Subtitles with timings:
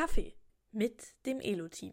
[0.00, 0.32] Kaffee
[0.72, 1.92] mit dem Elo-Team.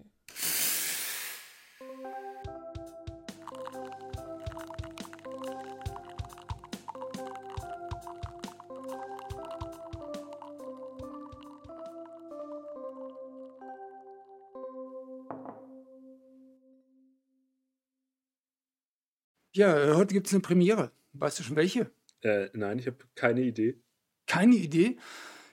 [19.52, 20.94] Ja, äh, heute gibt es eine Premiere.
[21.12, 21.92] Weißt du schon welche?
[22.22, 23.82] Äh, nein, ich habe keine Idee.
[24.28, 24.98] Keine Idee?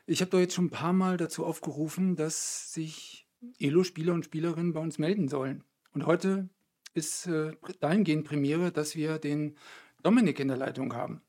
[0.06, 3.26] Ich habe doch jetzt schon ein paar Mal dazu aufgerufen, dass sich
[3.58, 5.64] Elo-Spieler und Spielerinnen bei uns melden sollen.
[5.92, 6.48] Und heute
[6.92, 9.56] ist äh, dahingehend Premiere, dass wir den
[10.02, 11.22] Dominik in der Leitung haben.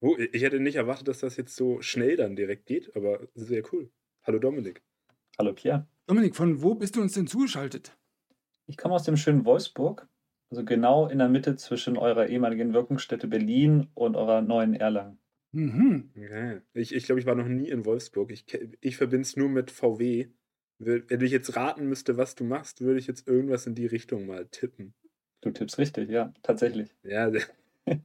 [0.00, 3.62] Oh, ich hätte nicht erwartet, dass das jetzt so schnell dann direkt geht, aber sehr
[3.72, 3.90] cool.
[4.22, 4.82] Hallo Dominik.
[5.38, 5.86] Hallo Pierre.
[6.06, 7.96] Dominik, von wo bist du uns denn zugeschaltet?
[8.66, 10.08] Ich komme aus dem schönen Wolfsburg
[10.52, 15.18] also genau in der Mitte zwischen eurer ehemaligen Wirkungsstätte Berlin und eurer neuen Erlangen.
[15.52, 16.10] Mhm.
[16.14, 18.30] Ja, ich ich glaube, ich war noch nie in Wolfsburg.
[18.30, 18.46] Ich,
[18.80, 20.28] ich verbinde es nur mit VW.
[20.78, 24.26] Wenn ich jetzt raten müsste, was du machst, würde ich jetzt irgendwas in die Richtung
[24.26, 24.94] mal tippen.
[25.42, 26.90] Du tippst richtig, ja, tatsächlich.
[27.02, 27.28] Ja,
[27.86, 27.98] ja,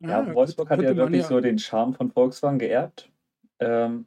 [0.00, 1.28] ja Wolfsburg hat ja wirklich ja.
[1.28, 3.10] so den Charme von Volkswagen geerbt.
[3.58, 4.06] Ähm,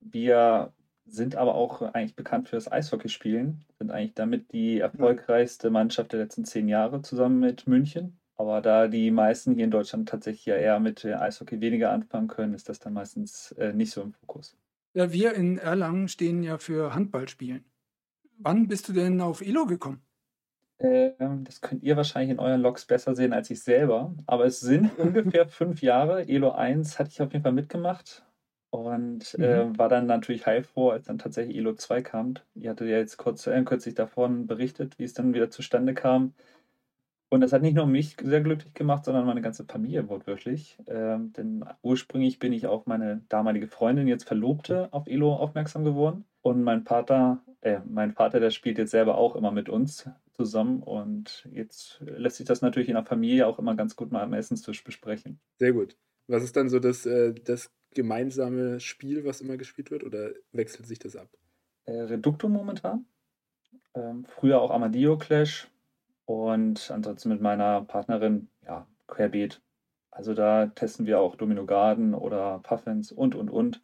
[0.00, 0.72] wir
[1.06, 6.20] sind aber auch eigentlich bekannt für das Eishockeyspielen, sind eigentlich damit die erfolgreichste Mannschaft der
[6.20, 8.18] letzten zehn Jahre zusammen mit München.
[8.36, 12.54] Aber da die meisten hier in Deutschland tatsächlich ja eher mit Eishockey weniger anfangen können,
[12.54, 14.56] ist das dann meistens äh, nicht so im Fokus.
[14.92, 17.64] Ja, wir in Erlangen stehen ja für Handballspielen.
[18.38, 20.02] Wann bist du denn auf Elo gekommen?
[20.78, 24.14] Ähm, das könnt ihr wahrscheinlich in euren Logs besser sehen als ich selber.
[24.26, 26.28] Aber es sind ungefähr fünf Jahre.
[26.28, 28.24] Elo 1 hatte ich auf jeden Fall mitgemacht.
[28.70, 29.44] Und mhm.
[29.44, 32.34] äh, war dann natürlich heilfroh, als dann tatsächlich Elo 2 kam.
[32.54, 36.34] Ihr hattet ja jetzt kurz, äh, kürzlich davon berichtet, wie es dann wieder zustande kam.
[37.30, 40.78] Und das hat nicht nur mich sehr glücklich gemacht, sondern meine ganze Familie wortwörtlich.
[40.86, 46.24] Ähm, denn ursprünglich bin ich auf meine damalige Freundin, jetzt Verlobte, auf Elo aufmerksam geworden.
[46.42, 50.82] Und mein Vater, äh, mein Vater, der spielt jetzt selber auch immer mit uns zusammen.
[50.82, 54.34] Und jetzt lässt sich das natürlich in der Familie auch immer ganz gut mal am
[54.34, 55.40] Essenstisch besprechen.
[55.58, 55.96] Sehr gut.
[56.26, 60.86] Was ist dann so das, äh, das gemeinsame Spiel, was immer gespielt wird, oder wechselt
[60.86, 61.28] sich das ab?
[61.86, 63.06] Äh, Reducto momentan.
[63.94, 65.68] Ähm, früher auch Armadillo Clash
[66.26, 69.60] und ansonsten mit meiner Partnerin, ja, Querbeet.
[70.10, 73.82] Also da testen wir auch Domino Garden oder Puffins und und und.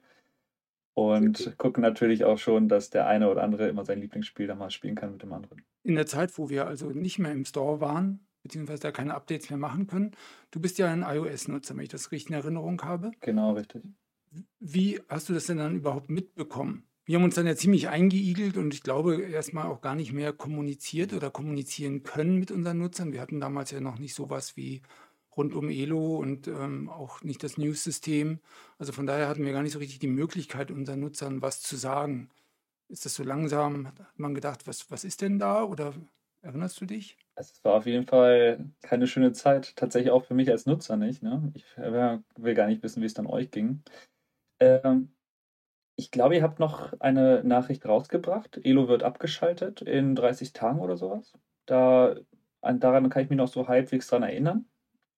[0.95, 1.55] Und cool.
[1.56, 4.95] gucken natürlich auch schon, dass der eine oder andere immer sein Lieblingsspiel dann mal spielen
[4.95, 5.65] kann mit dem anderen.
[5.83, 9.51] In der Zeit, wo wir also nicht mehr im Store waren, beziehungsweise da keine Updates
[9.51, 10.12] mehr machen können.
[10.51, 13.12] Du bist ja ein iOS-Nutzer, wenn ich das richtig in Erinnerung habe.
[13.21, 13.83] Genau, richtig.
[14.59, 16.84] Wie hast du das denn dann überhaupt mitbekommen?
[17.05, 20.33] Wir haben uns dann ja ziemlich eingeigelt und ich glaube erstmal auch gar nicht mehr
[20.33, 23.12] kommuniziert oder kommunizieren können mit unseren Nutzern.
[23.12, 24.83] Wir hatten damals ja noch nicht sowas wie
[25.37, 28.41] rund um Elo und ähm, auch nicht das News-System.
[28.78, 31.77] Also von daher hatten wir gar nicht so richtig die Möglichkeit, unseren Nutzern was zu
[31.77, 32.31] sagen.
[32.89, 33.87] Ist das so langsam?
[33.87, 35.65] Hat man gedacht, was, was ist denn da?
[35.65, 35.94] Oder
[36.43, 37.16] erinnerst du dich?
[37.37, 41.22] Es war auf jeden Fall keine schöne Zeit, tatsächlich auch für mich als Nutzer nicht.
[41.22, 41.53] Ne?
[41.55, 43.83] Ich will gar nicht wissen, wie es dann euch ging.
[44.59, 45.10] Ähm,
[46.00, 48.59] ich glaube, ihr habt noch eine Nachricht rausgebracht.
[48.65, 51.34] Elo wird abgeschaltet in 30 Tagen oder sowas.
[51.66, 52.16] Da,
[52.62, 54.65] an, daran kann ich mich noch so halbwegs dran erinnern.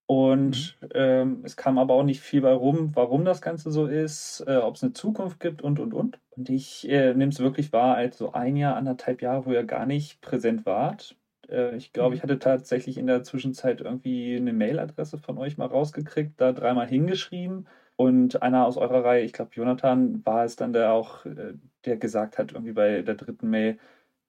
[0.07, 0.89] Und mhm.
[0.95, 4.57] ähm, es kam aber auch nicht viel bei rum, warum das Ganze so ist, äh,
[4.57, 6.19] ob es eine Zukunft gibt und und und.
[6.31, 9.63] Und ich äh, nehme es wirklich wahr als so ein Jahr, anderthalb Jahre, wo ihr
[9.63, 11.17] gar nicht präsent wart.
[11.49, 12.17] Äh, ich glaube, mhm.
[12.17, 16.89] ich hatte tatsächlich in der Zwischenzeit irgendwie eine Mailadresse von euch mal rausgekriegt, da dreimal
[16.89, 21.55] hingeschrieben und einer aus eurer Reihe, ich glaube Jonathan, war es dann, der auch, äh,
[21.85, 23.79] der gesagt hat, irgendwie bei der dritten Mail,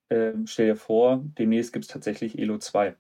[0.09, 2.96] äh, stell dir vor, demnächst gibt es tatsächlich Elo 2.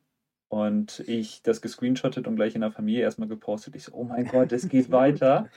[0.49, 3.75] Und ich das gescreenshottet und gleich in der Familie erstmal gepostet.
[3.75, 5.49] Ich so, oh mein Gott, es geht weiter.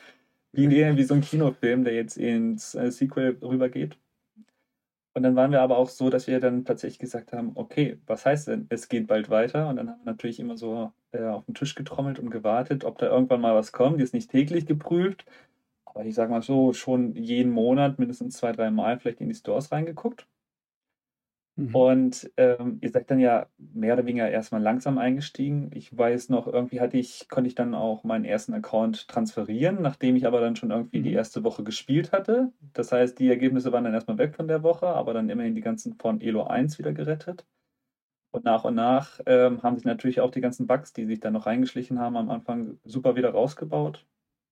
[0.53, 3.99] Wie, wie so ein Kinofilm, der jetzt ins äh, Sequel rübergeht.
[5.13, 8.27] Und dann waren wir aber auch so, dass wir dann tatsächlich gesagt haben, okay, was
[8.27, 9.69] heißt denn, es geht bald weiter?
[9.69, 12.99] Und dann haben wir natürlich immer so äh, auf den Tisch getrommelt und gewartet, ob
[12.99, 13.99] da irgendwann mal was kommt.
[13.99, 15.25] Die ist nicht täglich geprüft,
[15.85, 19.35] aber ich sage mal so, schon jeden Monat mindestens zwei, drei Mal vielleicht in die
[19.35, 20.27] Stores reingeguckt.
[21.57, 21.75] Mhm.
[21.75, 25.71] Und ähm, ihr seid dann ja mehr oder weniger erstmal langsam eingestiegen.
[25.73, 30.17] Ich weiß noch, irgendwie hatte ich, konnte ich dann auch meinen ersten Account transferieren, nachdem
[30.17, 31.05] ich aber dann schon irgendwie mhm.
[31.05, 32.53] die erste Woche gespielt hatte.
[32.75, 35.63] Das heißt, die Ergebnisse waren dann erstmal weg von der Woche, aber dann immerhin die
[35.63, 37.47] ganzen von Elo 1 wieder gerettet.
[38.37, 41.33] Und nach und nach ähm, haben sich natürlich auch die ganzen Bugs, die sich dann
[41.33, 44.05] noch reingeschlichen haben, am Anfang super wieder rausgebaut.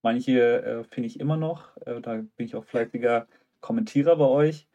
[0.03, 1.77] Manche äh, finde ich immer noch.
[1.85, 3.27] Äh, da bin ich auch fleißiger
[3.61, 4.67] Kommentierer bei euch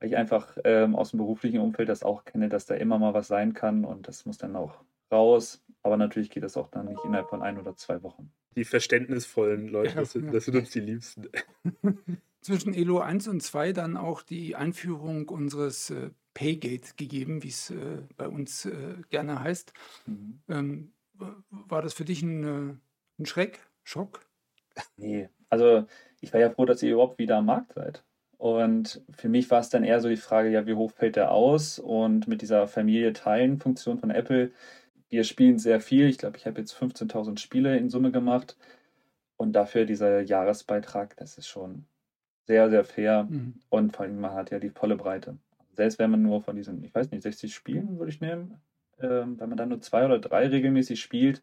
[0.00, 3.14] weil ich einfach ähm, aus dem beruflichen Umfeld das auch kenne, dass da immer mal
[3.14, 4.76] was sein kann und das muss dann auch
[5.10, 5.60] raus.
[5.82, 8.30] Aber natürlich geht das auch dann nicht innerhalb von ein oder zwei Wochen.
[8.54, 10.30] die verständnisvollen Leute, Ja, das, sind- ja.
[10.30, 11.28] das sind uns die Liebsten.
[12.42, 17.70] Zwischen Elo 1 und 2 dann auch die Einführung unseres äh, Paygate gegeben, wie es
[17.70, 19.72] äh, bei uns äh, gerne heißt.
[20.06, 20.40] Mhm.
[20.48, 20.92] Ähm,
[21.50, 22.74] war das für dich ein, äh,
[23.20, 24.20] ein Schreck, Schock?
[24.96, 25.84] Nee, also
[26.20, 28.04] ich war ja froh, dass ihr überhaupt wieder am Markt seid.
[28.36, 31.32] Und für mich war es dann eher so die Frage, ja, wie hoch fällt der
[31.32, 31.80] aus?
[31.80, 34.52] Und mit dieser Familie-Teilen-Funktion von Apple,
[35.08, 36.08] wir spielen sehr viel.
[36.08, 38.56] Ich glaube, ich habe jetzt 15.000 Spiele in Summe gemacht.
[39.36, 41.86] Und dafür dieser Jahresbeitrag, das ist schon
[42.46, 43.24] sehr, sehr fair.
[43.24, 43.54] Mhm.
[43.70, 45.36] Und vor allem, man hat ja die volle Breite.
[45.78, 48.60] Selbst wenn man nur von diesen, ich weiß nicht, 60 Spielen würde ich nehmen,
[48.98, 51.40] ähm, wenn man dann nur zwei oder drei regelmäßig spielt,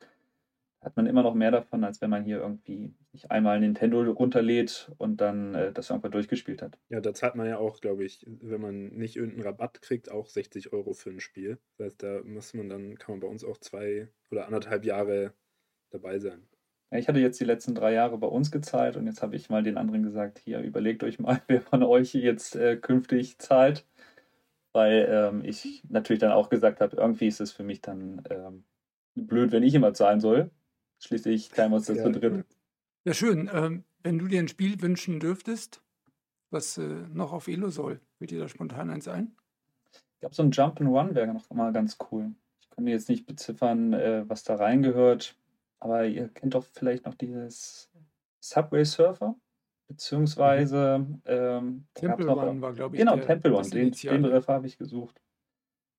[0.82, 4.92] hat man immer noch mehr davon, als wenn man hier irgendwie sich einmal Nintendo runterlädt
[4.98, 6.78] und dann äh, das irgendwann durchgespielt hat.
[6.90, 10.28] Ja, da zahlt man ja auch, glaube ich, wenn man nicht irgendeinen Rabatt kriegt, auch
[10.28, 11.58] 60 Euro für ein Spiel.
[11.78, 15.32] Das heißt, da muss man dann, kann man bei uns auch zwei oder anderthalb Jahre
[15.92, 16.46] dabei sein.
[16.92, 19.50] Ja, ich hatte jetzt die letzten drei Jahre bei uns gezahlt und jetzt habe ich
[19.50, 23.86] mal den anderen gesagt, hier überlegt euch mal, wer von euch jetzt äh, künftig zahlt.
[24.76, 28.66] Weil ähm, ich natürlich dann auch gesagt habe, irgendwie ist es für mich dann ähm,
[29.16, 30.52] blöd, wenn ich immer zahlen soll.
[31.00, 32.04] Schließlich teilen wir uns das Ja.
[32.04, 32.46] zu dritt.
[33.06, 33.50] Ja, schön.
[33.54, 35.82] Ähm, wenn du dir ein Spiel wünschen dürftest,
[36.50, 39.38] was äh, noch auf Elo soll, fällt dir da spontan eins ein?
[39.94, 42.36] Ich glaube, so ein Jump'n'Run wäre noch mal ganz cool.
[42.60, 45.38] Ich könnte jetzt nicht beziffern, äh, was da reingehört,
[45.80, 47.90] aber ihr kennt doch vielleicht noch dieses
[48.42, 49.36] Subway Surfer,
[49.88, 53.70] beziehungsweise ähm, da gab's Temple noch, Run war, glaube ich, genau, der- Temple Run, das
[53.72, 54.22] den, den.
[54.24, 55.22] Begriff habe ich gesucht.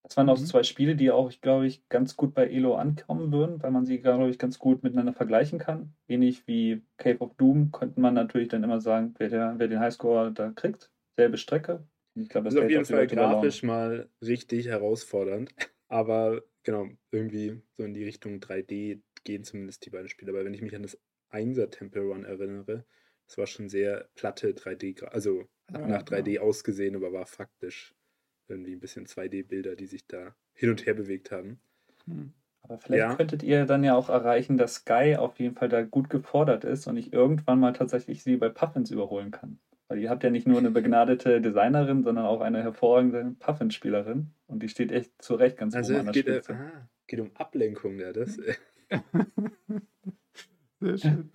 [0.03, 0.47] Das waren auch so Mhm.
[0.49, 3.87] zwei Spiele, die auch, ich glaube ich, ganz gut bei Elo ankommen würden, weil man
[3.87, 5.95] sie, glaube ich, ganz gut miteinander vergleichen kann.
[6.07, 9.81] Ähnlich wie Cave of Doom könnte man natürlich dann immer sagen, wer, der, wer den
[9.81, 10.93] Highscore da kriegt.
[11.17, 11.89] Selbe Strecke.
[12.15, 15.51] Ich glaube, Das ist auf jeden auch Fall grafisch mal richtig herausfordernd.
[15.89, 20.31] Aber genau, irgendwie so in die Richtung 3D gehen zumindest die beiden Spiele.
[20.31, 21.01] Aber wenn ich mich an das
[21.31, 22.85] 1er Temple Run erinnere,
[23.27, 26.17] das war schon sehr platte 3D, gra- also hat Ja, nach ja.
[26.19, 27.95] 3D ausgesehen, aber war faktisch
[28.49, 31.61] irgendwie ein bisschen 2D-Bilder, die sich da hin und her bewegt haben.
[32.07, 32.33] Hm.
[32.63, 33.15] Aber vielleicht Ja.
[33.17, 36.87] könntet ihr dann ja auch erreichen, dass Sky auf jeden Fall da gut gefordert ist
[36.87, 39.59] und ich irgendwann mal tatsächlich sie bei Puffins überholen kann.
[39.89, 44.31] Weil ihr habt ja nicht nur eine begnadete Designerin, sondern auch eine hervorragende Puffin-Spielerin.
[44.49, 46.55] Und die steht echt zu Recht ganz Also oben an es der geht, äh, Spitze.
[46.55, 48.39] ah, geht um Ablenkung, ja, das.
[48.39, 48.55] äh,
[50.81, 51.31] Sehr schön.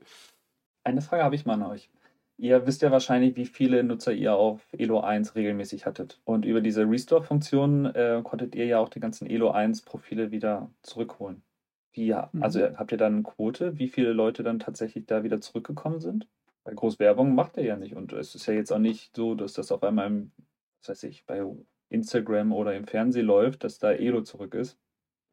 [0.83, 1.89] Eine Frage habe ich mal an euch.
[2.38, 6.19] Ihr wisst ja wahrscheinlich, wie viele Nutzer ihr auf Elo 1 regelmäßig hattet.
[6.24, 11.44] Und über diese Restore-Funktion äh, konntet ihr ja auch die ganzen Elo 1-Profile wieder zurückholen.
[11.94, 12.42] Wie, Mhm.
[12.42, 16.28] also habt ihr dann eine Quote, wie viele Leute dann tatsächlich da wieder zurückgekommen sind?
[16.63, 17.95] Weil Großwerbung macht ihr ja nicht.
[17.95, 20.31] Und es ist ja jetzt auch nicht so, dass das auf einmal, im,
[20.80, 21.44] was weiß ich, bei
[21.89, 24.80] Instagram oder im Fernsehen läuft, dass da Elo zurück ist.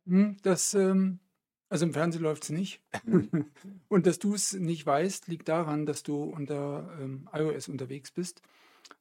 [0.06, 1.20] Hm, Das, ähm,
[1.68, 2.82] also im Fernsehen läuft es nicht.
[3.88, 8.42] Und dass du es nicht weißt, liegt daran, dass du unter ähm, iOS unterwegs bist.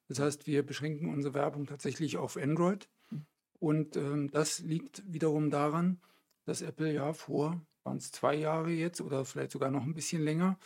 [0.08, 2.90] Das heißt, wir beschränken unsere Werbung tatsächlich auf Android.
[3.60, 6.00] Und ähm, das liegt wiederum daran,
[6.46, 10.22] dass Apple ja vor, waren es zwei Jahre jetzt oder vielleicht sogar noch ein bisschen
[10.22, 10.60] länger,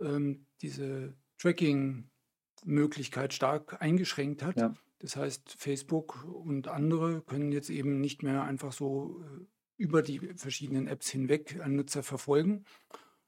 [0.00, 4.58] ähm, diese Tracking-Möglichkeit stark eingeschränkt hat.
[4.58, 4.74] Ja.
[5.00, 9.44] Das heißt, Facebook und andere können jetzt eben nicht mehr einfach so äh,
[9.82, 12.64] über die verschiedenen Apps hinweg einen Nutzer verfolgen.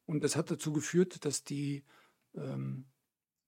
[0.06, 1.82] Und das hat dazu geführt, dass die,
[2.36, 2.84] ähm,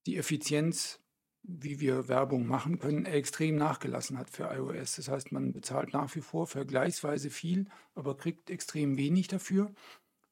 [0.05, 0.99] die Effizienz,
[1.41, 4.97] wie wir Werbung machen können, extrem nachgelassen hat für iOS.
[4.97, 9.73] Das heißt, man bezahlt nach wie vor vergleichsweise viel, aber kriegt extrem wenig dafür.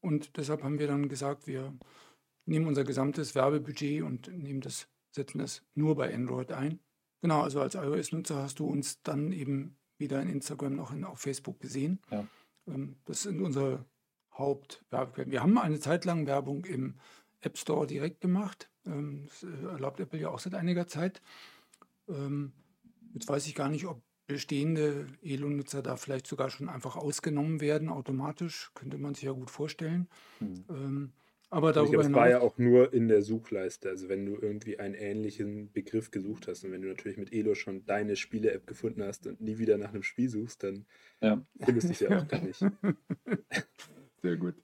[0.02, 1.74] Und deshalb haben wir dann gesagt, wir
[2.46, 6.82] nehmen unser gesamtes Werbebudget und nehmen das, setzen das nur bei Android ein.
[7.22, 11.20] Genau, also als iOS-Nutzer hast du uns dann eben weder in Instagram noch in, auf
[11.20, 12.02] Facebook gesehen.
[12.12, 12.28] Ja.
[12.68, 13.86] Ähm, das sind unsere
[14.34, 15.32] Hauptwerbequellen.
[15.32, 16.96] Wir haben eine Zeit lang Werbung im
[17.42, 18.70] App Store direkt gemacht.
[18.86, 21.22] Ähm, das äh, erlaubt Apple ja auch seit einiger Zeit.
[22.08, 22.54] Ähm,
[23.14, 27.90] jetzt weiß ich gar nicht, ob bestehende Elo-Nutzer da vielleicht sogar schon einfach ausgenommen werden,
[27.90, 28.72] automatisch.
[28.74, 30.08] Könnte man sich ja gut vorstellen.
[30.40, 31.12] Hm.
[31.56, 32.42] Aber Ich darüber glaube, es war ja hinaus.
[32.42, 33.90] auch nur in der Suchleiste.
[33.90, 37.56] Also wenn du irgendwie einen ähnlichen Begriff gesucht hast und wenn du natürlich mit Elo
[37.56, 40.86] schon deine Spiele-App gefunden hast und nie wieder nach einem Spiel suchst, dann
[41.22, 41.46] Ja.
[41.58, 42.70] findest du es ja auch gar nicht.
[44.22, 44.56] Sehr gut.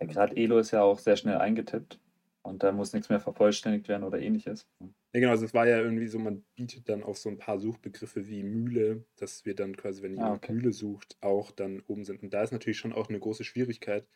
[0.00, 2.00] Ja, Gerade Elo ist ja auch sehr schnell eingetippt
[2.42, 4.66] und da muss nichts mehr vervollständigt werden oder ähnliches.
[5.14, 7.58] Ja, genau, also es war ja irgendwie so, man bietet dann auch so ein paar
[7.58, 10.52] Suchbegriffe wie Mühle, dass wir dann quasi, wenn Ah, jemand okay.
[10.52, 12.22] Mühle sucht, auch dann oben sind.
[12.22, 14.06] Und da ist natürlich schon auch eine große Schwierigkeit,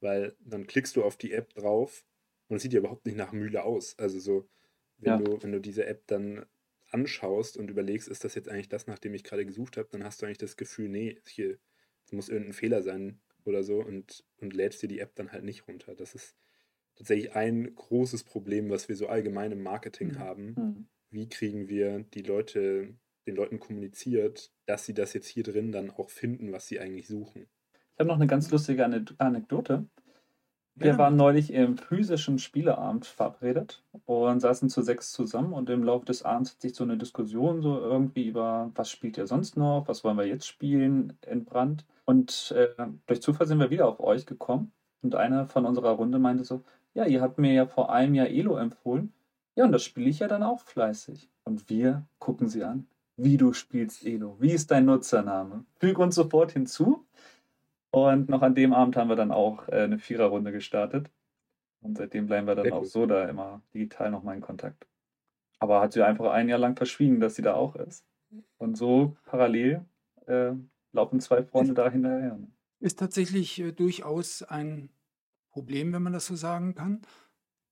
[0.00, 2.04] weil dann klickst du auf die App drauf
[2.48, 3.98] und es sieht ja überhaupt nicht nach Mühle aus.
[3.98, 4.48] Also so,
[4.98, 5.18] wenn, Ja.
[5.18, 6.46] du, wenn du diese App dann
[6.90, 10.04] anschaust und überlegst, ist das jetzt eigentlich das, nach dem ich gerade gesucht habe, dann
[10.04, 11.58] hast du eigentlich das Gefühl, nee, hier
[12.10, 15.68] muss irgendein Fehler sein oder so und, und lädst dir die App dann halt nicht
[15.68, 15.94] runter.
[15.94, 16.36] Das ist
[16.96, 20.18] tatsächlich ein großes Problem, was wir so allgemein im Marketing Mhm.
[20.18, 20.62] haben.
[20.62, 20.88] Mhm.
[21.10, 25.90] Wie kriegen wir die Leute, den Leuten kommuniziert, dass sie das jetzt hier drin dann
[25.90, 27.48] auch finden, was sie eigentlich suchen?
[27.98, 29.84] Ich habe noch eine ganz lustige Ane- Anekdote.
[30.76, 36.06] Wir waren neulich im physischen Spieleabend verabredet und saßen zu sechs zusammen und im Laufe
[36.06, 39.88] des Abends hat sich so eine Diskussion so irgendwie über, was spielt ihr sonst noch,
[39.88, 41.86] was wollen wir jetzt spielen, entbrannt.
[42.04, 42.68] Und äh,
[43.08, 44.70] durch Zufall sind wir wieder auf euch gekommen
[45.02, 46.62] und einer von unserer Runde meinte so,
[46.94, 49.12] ja, ihr habt mir ja vor einem Jahr Elo empfohlen.
[49.56, 51.28] Ja, und das spiele ich ja dann auch fleißig.
[51.42, 52.86] Und wir gucken sie an.
[53.16, 54.36] Wie du spielst Elo.
[54.38, 55.64] Wie ist dein Nutzername?
[55.80, 57.04] Füg uns sofort hinzu.
[57.90, 61.10] Und noch an dem Abend haben wir dann auch äh, eine Viererrunde gestartet.
[61.80, 62.86] Und seitdem bleiben wir dann Sehr auch cool.
[62.86, 64.86] so da immer digital nochmal in Kontakt.
[65.58, 68.04] Aber hat sie einfach ein Jahr lang verschwiegen, dass sie da auch ist.
[68.58, 69.84] Und so parallel
[70.26, 70.52] äh,
[70.92, 72.38] laufen zwei Freunde da hinterher.
[72.80, 74.90] Ist tatsächlich äh, durchaus ein
[75.50, 77.02] Problem, wenn man das so sagen kann,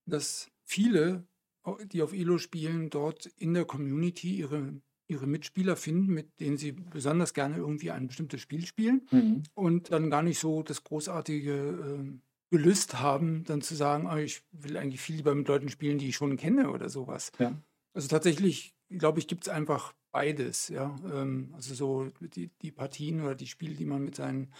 [0.06, 1.26] dass viele,
[1.62, 6.56] au- die auf Elo spielen, dort in der Community ihre, ihre Mitspieler finden, mit denen
[6.56, 9.42] sie besonders gerne irgendwie ein bestimmtes Spiel spielen Mhm.
[9.54, 14.42] und dann gar nicht so das großartige ähm, Gelüst haben, dann zu sagen, "Ah, ich
[14.52, 17.32] will eigentlich viel lieber mit Leuten spielen, die ich schon kenne oder sowas.
[17.38, 17.62] Ja.
[17.94, 20.96] Also tatsächlich, glaube ich, gibt es einfach beides, ja.
[21.12, 24.52] Ähm, also so die, die Partien oder die Spiele, die man mit seinen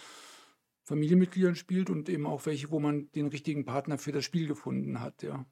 [0.85, 5.01] Familienmitgliedern spielt und eben auch welche, wo man den richtigen Partner für das Spiel gefunden
[5.01, 5.45] hat, ja.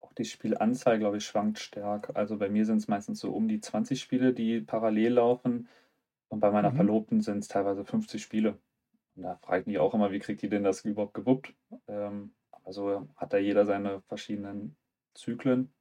[0.00, 2.16] Auch die Spielanzahl, glaube ich, schwankt stark.
[2.16, 5.68] Also bei mir sind es meistens so um die 20 Spiele, die parallel laufen.
[6.28, 6.72] Und bei meiner Mhm.
[6.72, 8.58] Verlobten sind es teilweise 50 Spiele.
[9.16, 11.54] Und da frage ich mich auch immer, wie kriegt die denn das überhaupt gewuppt?
[11.88, 14.76] Ähm, aber so hat da jeder seine verschiedenen
[15.14, 15.72] Zyklen.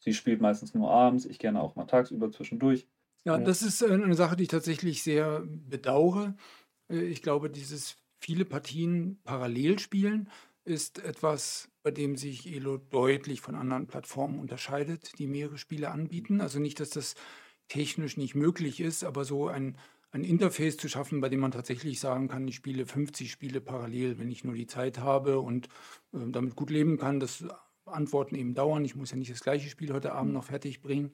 [0.00, 2.88] Sie spielt meistens nur abends, ich gerne auch mal tagsüber zwischendurch.
[3.24, 3.38] Ja, Ja.
[3.38, 6.36] das ist äh, eine Sache, die ich tatsächlich sehr bedauere.
[6.90, 10.30] Äh, Ich glaube, dieses viele Partien parallel spielen
[10.66, 16.40] ist etwas, bei dem sich Elo deutlich von anderen Plattformen unterscheidet, die mehrere Spiele anbieten.
[16.40, 17.14] Also nicht, dass das
[17.68, 19.76] technisch nicht möglich ist, aber so ein,
[20.10, 24.18] ein Interface zu schaffen, bei dem man tatsächlich sagen kann, ich spiele 50 Spiele parallel,
[24.18, 25.66] wenn ich nur die Zeit habe und
[26.12, 27.44] äh, damit gut leben kann, dass
[27.84, 28.84] Antworten eben dauern.
[28.84, 31.12] Ich muss ja nicht das gleiche Spiel heute Abend noch fertig bringen.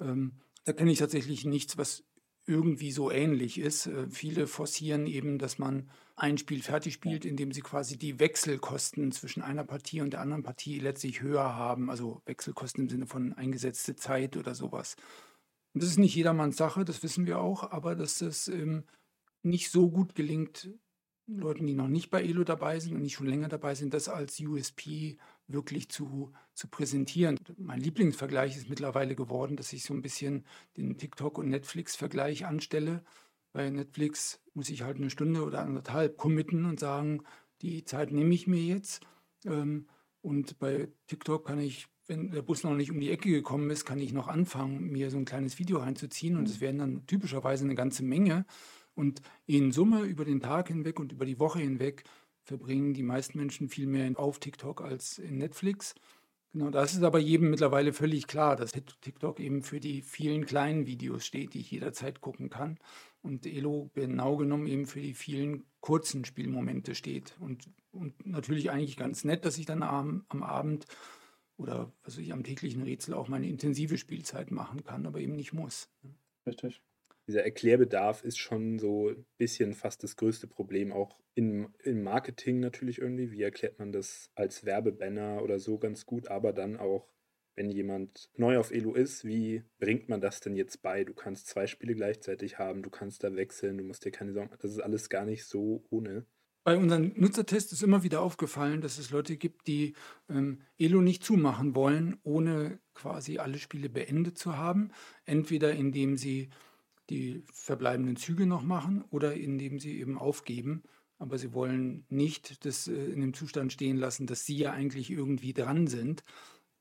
[0.00, 0.32] Ähm,
[0.64, 2.04] da kenne ich tatsächlich nichts, was
[2.46, 3.86] irgendwie so ähnlich ist.
[3.86, 9.12] Äh, viele forcieren eben, dass man ein Spiel fertig spielt, indem sie quasi die Wechselkosten
[9.12, 11.90] zwischen einer Partie und der anderen Partie letztlich höher haben.
[11.90, 14.96] Also Wechselkosten im Sinne von eingesetzte Zeit oder sowas.
[15.74, 18.84] Und das ist nicht jedermanns Sache, das wissen wir auch, aber dass das ähm,
[19.42, 20.70] nicht so gut gelingt,
[21.28, 24.08] Leuten, die noch nicht bei Elo dabei sind und nicht schon länger dabei sind, das
[24.08, 25.18] als USP
[25.48, 27.38] wirklich zu, zu präsentieren.
[27.58, 30.44] Mein Lieblingsvergleich ist mittlerweile geworden, dass ich so ein bisschen
[30.76, 33.04] den TikTok- und Netflix-Vergleich anstelle.
[33.56, 37.22] Bei Netflix muss ich halt eine Stunde oder anderthalb committen und sagen,
[37.62, 39.00] die Zeit nehme ich mir jetzt.
[39.46, 39.86] Ähm,
[40.20, 43.86] und bei TikTok kann ich, wenn der Bus noch nicht um die Ecke gekommen ist,
[43.86, 46.36] kann ich noch anfangen, mir so ein kleines Video reinzuziehen.
[46.36, 48.44] Und es werden dann typischerweise eine ganze Menge.
[48.94, 52.04] Und in Summe über den Tag hinweg und über die Woche hinweg
[52.42, 55.94] verbringen die meisten Menschen viel mehr auf TikTok als in Netflix.
[56.52, 60.86] Genau, das ist aber jedem mittlerweile völlig klar, dass TikTok eben für die vielen kleinen
[60.86, 62.78] Videos steht, die ich jederzeit gucken kann.
[63.20, 67.36] Und Elo genau genommen eben für die vielen kurzen Spielmomente steht.
[67.40, 70.86] Und, und natürlich eigentlich ganz nett, dass ich dann am, am Abend
[71.58, 75.34] oder was weiß ich am täglichen Rätsel auch meine intensive Spielzeit machen kann, aber eben
[75.36, 75.90] nicht muss.
[76.46, 76.82] Richtig.
[77.26, 82.60] Dieser Erklärbedarf ist schon so ein bisschen fast das größte Problem, auch im, im Marketing
[82.60, 83.32] natürlich irgendwie.
[83.32, 87.08] Wie erklärt man das als Werbebanner oder so ganz gut, aber dann auch,
[87.56, 91.04] wenn jemand neu auf Elo ist, wie bringt man das denn jetzt bei?
[91.04, 94.50] Du kannst zwei Spiele gleichzeitig haben, du kannst da wechseln, du musst dir keine Sorgen.
[94.60, 96.26] Das ist alles gar nicht so ohne.
[96.66, 99.94] Bei unseren Nutzertests ist immer wieder aufgefallen, dass es Leute gibt, die
[100.28, 104.90] ähm, Elo nicht zumachen wollen, ohne quasi alle Spiele beendet zu haben.
[105.24, 106.50] Entweder indem sie
[107.10, 110.82] die verbleibenden Züge noch machen oder indem sie eben aufgeben.
[111.18, 115.10] Aber sie wollen nicht das äh, in dem Zustand stehen lassen, dass sie ja eigentlich
[115.10, 116.22] irgendwie dran sind.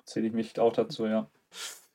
[0.04, 1.30] Zähle ich mich auch dazu, ja.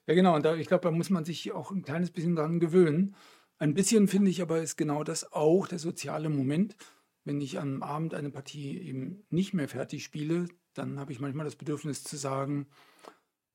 [0.06, 0.34] Ja, genau.
[0.34, 3.14] Und da, ich glaube, da muss man sich auch ein kleines bisschen dran gewöhnen.
[3.58, 6.76] Ein bisschen finde ich aber ist genau das auch der soziale Moment.
[7.25, 11.44] Wenn ich am Abend eine Partie eben nicht mehr fertig spiele, dann habe ich manchmal
[11.44, 12.66] das Bedürfnis zu sagen,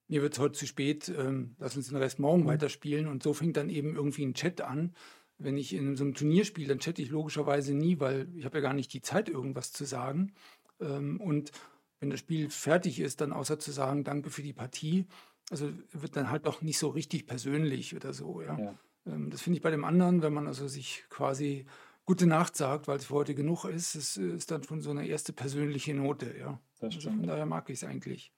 [0.08, 3.08] mir wird es heute zu spät, ähm, lass uns den Rest morgen weiterspielen.
[3.08, 4.96] Und so fängt dann eben irgendwie ein Chat an.
[5.38, 8.58] Wenn ich in so einem Turnier spiele, dann chatte ich logischerweise nie, weil ich habe
[8.58, 10.34] ja gar nicht die Zeit, irgendwas zu sagen.
[10.80, 11.52] Ähm, und
[12.00, 15.08] wenn das Spiel fertig ist, dann außer zu sagen, danke für die Partie,
[15.50, 18.58] also wird dann halt doch nicht so richtig persönlich oder so, ja.
[18.60, 18.76] Ja.
[19.06, 21.66] Ähm, das finde ich bei dem anderen, wenn man also sich quasi
[22.06, 25.08] gute Nacht sagt, weil es für heute genug ist, es ist dann schon so eine
[25.08, 26.60] erste persönliche Note, ja.
[26.82, 28.32] Also von daher mag ich es eigentlich.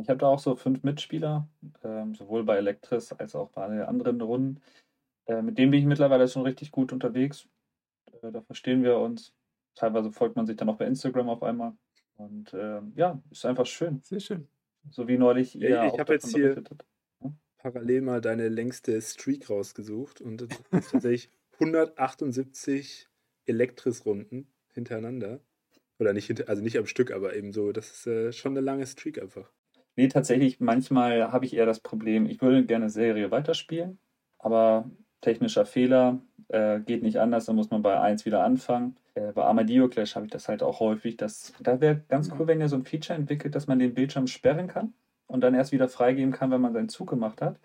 [0.00, 1.48] Ich habe da auch so fünf Mitspieler,
[1.82, 4.60] ähm, sowohl bei Elektris als auch bei allen anderen Runden.
[5.26, 7.48] Äh, mit denen bin ich mittlerweile schon richtig gut unterwegs.
[8.22, 9.34] Äh, da verstehen wir uns.
[9.74, 11.74] Teilweise folgt man sich dann auch bei Instagram auf einmal.
[12.16, 14.00] Und äh, ja, ist einfach schön.
[14.02, 14.48] Sehr schön.
[14.90, 16.84] So wie neulich ihr Ja, ich auch habe jetzt hier berichtet.
[17.58, 23.08] parallel mal deine längste Streak rausgesucht und das ist tatsächlich 178
[23.46, 25.40] Elektris-Runden hintereinander.
[25.98, 28.60] Oder nicht hinter, also nicht am Stück, aber eben so, das ist äh, schon eine
[28.60, 29.52] lange Streak einfach.
[29.98, 33.98] Nee, tatsächlich, manchmal habe ich eher das Problem, ich würde gerne Serie weiterspielen,
[34.38, 34.88] aber
[35.22, 38.94] technischer Fehler äh, geht nicht anders, dann muss man bei 1 wieder anfangen.
[39.14, 41.16] Äh, bei Armadillo Clash habe ich das halt auch häufig.
[41.16, 44.28] Das, da wäre ganz cool, wenn ihr so ein Feature entwickelt, dass man den Bildschirm
[44.28, 44.94] sperren kann
[45.26, 47.58] und dann erst wieder freigeben kann, wenn man seinen Zug gemacht hat.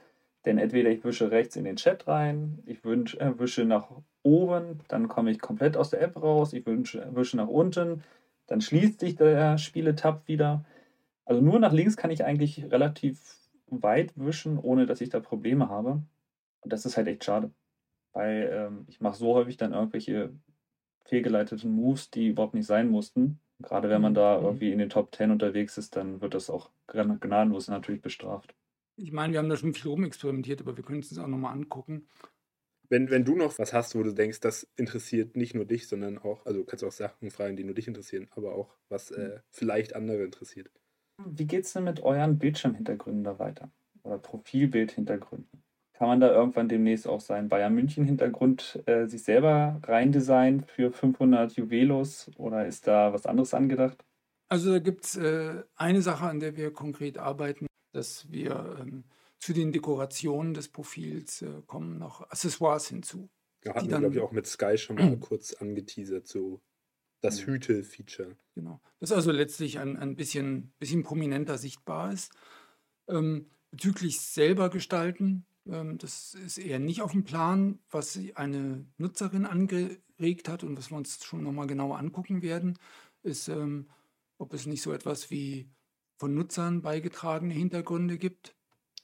[0.47, 3.91] Denn entweder ich wische rechts in den Chat rein, ich wünsch, äh, wische nach
[4.23, 8.01] oben, dann komme ich komplett aus der App raus, ich wünsche, wische nach unten,
[8.47, 10.65] dann schließt sich der Spieletab wieder.
[11.25, 13.37] Also nur nach links kann ich eigentlich relativ
[13.67, 16.03] weit wischen, ohne dass ich da Probleme habe.
[16.61, 17.51] Und das ist halt echt schade.
[18.13, 20.33] Weil ähm, ich mache so häufig dann irgendwelche
[21.05, 23.39] fehlgeleiteten Moves, die überhaupt nicht sein mussten.
[23.59, 24.41] Gerade wenn man da Mhm.
[24.41, 28.55] irgendwie in den Top 10 unterwegs ist, dann wird das auch gna- gnadenlos natürlich bestraft.
[28.95, 31.53] Ich meine, wir haben da schon viel rumexperimentiert, aber wir können es uns auch nochmal
[31.53, 32.07] angucken.
[32.87, 36.17] Wenn, wenn du noch was hast, wo du denkst, das interessiert nicht nur dich, sondern
[36.17, 39.41] auch, also du kannst auch Sachen fragen, die nur dich interessieren, aber auch was äh,
[39.49, 40.71] vielleicht andere interessiert.
[41.17, 43.71] Wie geht es denn mit euren Bildschirmhintergründen da weiter?
[44.03, 45.63] Oder Profilbildhintergründen?
[45.93, 51.53] Kann man da irgendwann demnächst auch seinen Bayern München-Hintergrund äh, sich selber reindesignen für 500
[51.53, 54.03] Juwelos oder ist da was anderes angedacht?
[54.49, 59.05] Also da gibt es äh, eine Sache, an der wir konkret arbeiten, dass wir ähm,
[59.39, 63.29] zu den Dekorationen des Profils äh, kommen noch Accessoires hinzu.
[63.63, 66.61] Ja, hatten Die wir, glaube ich, auch mit Sky schon mal kurz angeteasert, so
[67.23, 67.53] das Mhm.
[67.53, 68.35] Hüte-Feature.
[68.53, 68.81] Genau.
[68.99, 72.31] Das also letztlich ein, ein bisschen, bisschen prominenter sichtbar ist.
[73.07, 79.45] Ähm, bezüglich selber gestalten, ähm, das ist eher nicht auf dem Plan, was eine Nutzerin
[79.45, 82.77] angeregt hat und was wir uns schon nochmal genauer angucken werden,
[83.23, 83.89] ist, ähm,
[84.37, 85.69] ob es nicht so etwas wie
[86.17, 88.55] von Nutzern beigetragene Hintergründe gibt,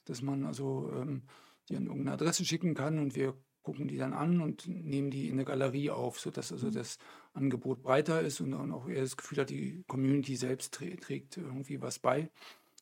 [0.04, 1.22] dass man also ähm,
[1.68, 5.28] die an irgendeine Adresse schicken kann und wir gucken die dann an und nehmen die
[5.28, 6.98] in der Galerie auf, sodass also das
[7.32, 11.80] Angebot breiter ist und auch eher das Gefühl hat, die Community selbst trä trägt irgendwie
[11.80, 12.30] was bei.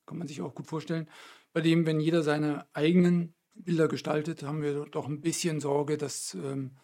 [0.07, 1.09] Kann man sich auch gut vorstellen.
[1.53, 6.35] Bei dem, wenn jeder seine eigenen Bilder gestaltet, haben wir doch ein bisschen Sorge, dass
[6.35, 6.77] ähm,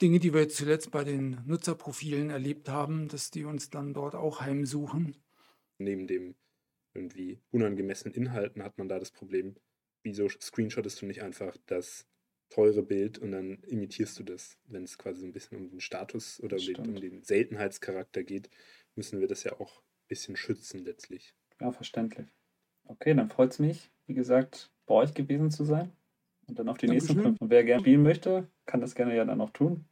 [0.00, 4.40] Dinge, die wir zuletzt bei den Nutzerprofilen erlebt haben, dass die uns dann dort auch
[4.40, 5.16] heimsuchen.
[5.78, 6.34] Neben dem
[6.94, 9.54] irgendwie unangemessenen Inhalten hat man da das Problem,
[10.02, 12.06] wieso screenshottest du nicht einfach das
[12.48, 14.58] teure Bild und dann imitierst du das.
[14.66, 18.22] Wenn es quasi so ein bisschen um den Status oder um den, um den Seltenheitscharakter
[18.22, 18.48] geht,
[18.94, 21.34] müssen wir das ja auch ein bisschen schützen letztlich.
[21.60, 22.26] Ja, verständlich.
[22.84, 25.90] Okay, dann freut es mich, wie gesagt, bei euch gewesen zu sein.
[26.46, 27.32] Und dann auf die nächsten Dankeschön.
[27.32, 27.40] fünf.
[27.42, 29.84] Und wer gerne spielen möchte, kann das gerne ja dann auch tun.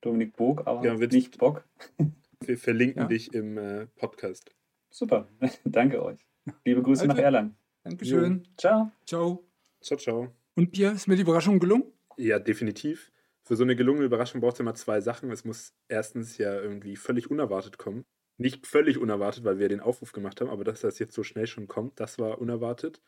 [0.00, 1.64] Dominik Bog, aber Ja, nicht Bock.
[2.40, 3.08] Wir verlinken Ja.
[3.08, 4.52] dich im äh, Podcast.
[4.90, 5.28] Super,
[5.64, 6.18] danke euch.
[6.64, 7.56] Liebe Grüße nach Also- Erlangen.
[7.84, 8.46] Dankeschön.
[8.56, 8.90] Ciao.
[9.06, 9.44] Ciao.
[9.80, 10.41] Ciao, ciao.
[10.54, 11.92] Und Pierre, ist mir die Überraschung gelungen?
[12.16, 13.10] Ja, definitiv.
[13.44, 15.30] Für so eine gelungene Überraschung braucht es immer zwei Sachen.
[15.30, 18.04] Es muss erstens ja irgendwie völlig unerwartet kommen.
[18.38, 21.46] Nicht völlig unerwartet, weil wir den Aufruf gemacht haben, aber dass das jetzt so schnell
[21.46, 23.02] schon kommt, das war unerwartet.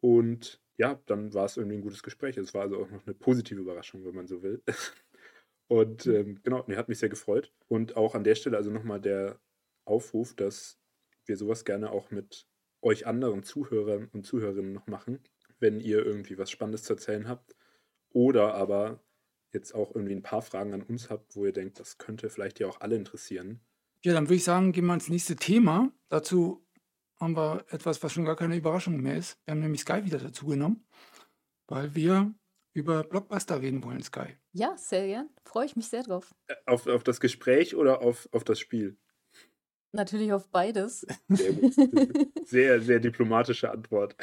[0.00, 2.36] Und ja, dann war es irgendwie ein gutes Gespräch.
[2.36, 4.62] Es war also auch noch eine positive Überraschung, wenn man so will.
[5.68, 7.52] Und ähm, genau, nee, hat mich sehr gefreut.
[7.68, 9.40] Und auch an der Stelle also nochmal der
[9.84, 10.78] Aufruf, dass
[11.24, 12.46] wir sowas gerne auch mit
[12.82, 15.20] euch anderen Zuhörern und Zuhörerinnen noch machen,
[15.62, 17.56] wenn ihr irgendwie was Spannendes zu erzählen habt
[18.10, 19.02] oder aber
[19.52, 22.60] jetzt auch irgendwie ein paar Fragen an uns habt, wo ihr denkt, das könnte vielleicht
[22.60, 23.60] ja auch alle interessieren.
[24.04, 25.92] Ja, dann würde ich sagen, gehen wir ins nächste Thema.
[26.08, 26.66] Dazu
[27.20, 29.38] haben wir etwas, was schon gar keine Überraschung mehr ist.
[29.44, 30.84] Wir haben nämlich Sky wieder dazu genommen,
[31.68, 32.34] weil wir
[32.74, 34.36] über Blockbuster reden wollen, Sky.
[34.52, 35.30] Ja, sehr gern.
[35.44, 36.34] Freue ich mich sehr drauf.
[36.48, 38.96] Äh, Auf, auf das Gespräch oder auf, auf das Spiel?
[39.92, 41.06] Natürlich auf beides.
[41.28, 41.52] Sehr.
[42.44, 44.16] Sehr, sehr diplomatische Antwort.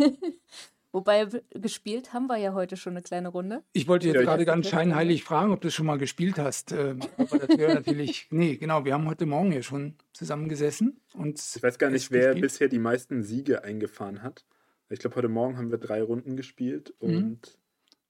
[0.92, 3.62] Wobei gespielt haben wir ja heute schon eine kleine Runde.
[3.72, 6.72] Ich wollte jetzt Ja, gerade ganz scheinheilig fragen, ob du schon mal gespielt hast.
[6.72, 8.26] Ähm, aber das wäre natürlich.
[8.30, 11.38] Nee, genau, wir haben heute Morgen ja schon zusammengesessen und.
[11.54, 12.42] Ich weiß gar nicht, wer gespielt.
[12.42, 14.44] bisher die meisten Siege eingefahren hat.
[14.88, 17.38] Ich glaube, heute Morgen haben wir drei Runden gespielt Mhm.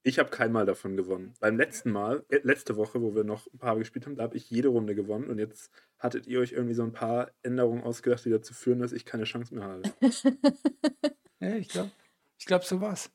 [0.02, 1.34] Ich habe keinmal davon gewonnen.
[1.40, 4.36] Beim letzten Mal, äh, letzte Woche, wo wir noch ein paar gespielt haben, da habe
[4.36, 8.24] ich jede Runde gewonnen und jetzt hattet ihr euch irgendwie so ein paar Änderungen ausgedacht,
[8.24, 9.82] die dazu führen, dass ich keine Chance mehr habe.
[11.42, 11.90] Ja, ich glaube,
[12.38, 13.10] ich glaub, so war's.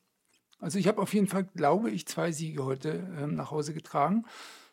[0.58, 4.24] Also ich habe auf jeden Fall, glaube ich, zwei Siege heute ähm, nach Hause getragen.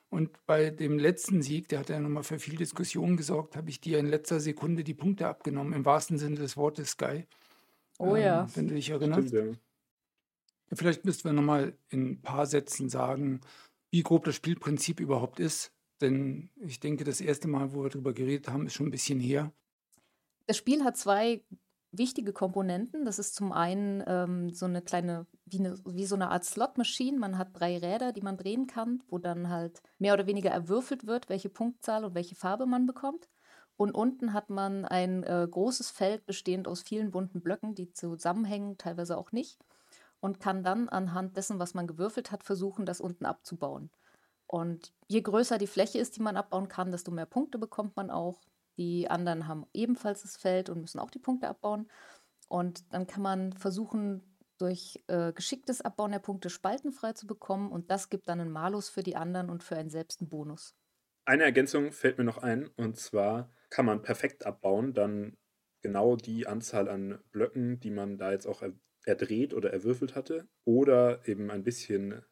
[0.10, 3.80] Und bei dem letzten Sieg, der hat ja nochmal für viel Diskussion gesorgt, habe ich
[3.82, 7.28] dir in letzter Sekunde die Punkte abgenommen, im wahrsten Sinne des Wortes, Sky.
[8.00, 8.48] Oh Ähm, ja.
[8.56, 9.28] wenn du dich erinnerst.
[9.28, 9.58] Stimmt, ja.
[10.76, 13.42] Vielleicht müssten wir nochmal in ein paar Sätzen sagen,
[13.92, 15.72] wie grob das Spielprinzip überhaupt ist.
[16.02, 19.20] Denn ich denke, das erste Mal, wo wir darüber geredet haben, ist schon ein bisschen
[19.20, 19.52] her.
[20.48, 21.44] Das Spiel hat zwei
[21.94, 23.06] wichtige Komponenten.
[23.06, 27.18] Das ist zum einen ähm, so eine kleine, wie, eine, wie so eine Art Slot-Machine.
[27.18, 31.06] Man hat drei Räder, die man drehen kann, wo dann halt mehr oder weniger erwürfelt
[31.06, 33.30] wird, welche Punktzahl und welche Farbe man bekommt.
[33.76, 38.78] Und unten hat man ein äh, großes Feld bestehend aus vielen bunten Blöcken, die zusammenhängen,
[38.78, 39.60] teilweise auch nicht.
[40.24, 43.92] Und kann dann anhand dessen, was man gewürfelt hat, versuchen, das unten abzubauen.
[44.48, 48.10] Und je größer die Fläche ist, die man abbauen kann, desto mehr Punkte bekommt man
[48.10, 48.42] auch.
[48.78, 51.92] Die anderen haben ebenfalls das Feld und müssen auch die Punkte abbauen.
[52.48, 54.22] Und dann kann man versuchen,
[54.60, 57.70] durch äh, geschicktes Abbauen der Punkte Spalten frei zu bekommen.
[57.70, 60.74] Und das gibt dann einen Malus für die anderen und für einen selbst einen Bonus.
[61.26, 65.36] Eine Ergänzung fällt mir noch ein, und zwar kann man perfekt abbauen, dann
[65.82, 68.62] genau die Anzahl an Blöcken, die man da jetzt auch
[69.06, 72.24] erdreht oder erwürfelt hatte, oder eben ein bisschen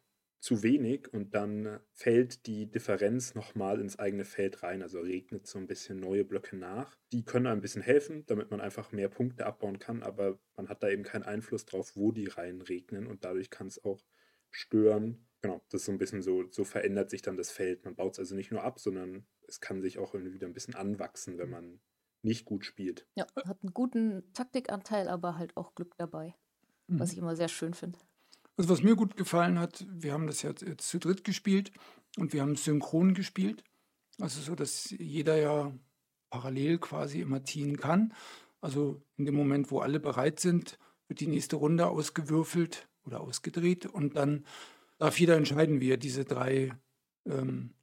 [0.42, 5.56] zu wenig und dann fällt die Differenz nochmal ins eigene Feld rein, also regnet so
[5.58, 6.96] ein bisschen neue Blöcke nach.
[7.12, 10.82] Die können ein bisschen helfen, damit man einfach mehr Punkte abbauen kann, aber man hat
[10.82, 14.04] da eben keinen Einfluss drauf, wo die reinregnen und dadurch kann es auch
[14.50, 15.28] stören.
[15.42, 17.84] Genau, das ist so ein bisschen so, so verändert sich dann das Feld.
[17.84, 20.54] Man baut es also nicht nur ab, sondern es kann sich auch irgendwie wieder ein
[20.54, 21.80] bisschen anwachsen, wenn man
[22.22, 23.06] nicht gut spielt.
[23.16, 26.34] Ja, hat einen guten Taktikanteil, aber halt auch Glück dabei,
[26.88, 27.12] was Mhm.
[27.12, 27.98] ich immer sehr schön finde.
[28.56, 31.72] Also was mir gut gefallen hat, wir haben das jetzt, jetzt zu dritt gespielt
[32.18, 33.64] und wir haben es synchron gespielt.
[34.20, 35.72] Also so, dass jeder ja
[36.30, 38.12] parallel quasi immer ziehen kann.
[38.60, 43.86] Also in dem Moment, wo alle bereit sind, wird die nächste Runde ausgewürfelt oder ausgedreht
[43.86, 44.44] und dann
[44.98, 46.72] darf jeder entscheiden, wie er diese drei
[47.26, 47.74] ähm,